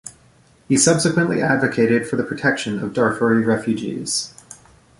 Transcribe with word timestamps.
He 0.67 0.77
subsequently 0.77 1.43
advocated 1.43 2.07
for 2.07 2.15
the 2.15 2.23
protection 2.23 2.79
of 2.79 2.91
Darfuri 2.93 3.45
refugees. 3.45 4.33